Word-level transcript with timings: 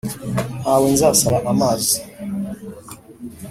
nta 0.59 0.75
we 0.81 0.87
nzasaba 0.95 1.37
amazi, 1.53 1.97